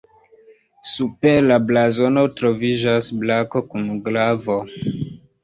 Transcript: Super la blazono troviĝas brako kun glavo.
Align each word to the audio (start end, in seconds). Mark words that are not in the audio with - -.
Super 0.91 1.37
la 1.51 1.57
blazono 1.71 2.23
troviĝas 2.41 3.11
brako 3.25 3.63
kun 3.75 3.87
glavo. 4.09 4.59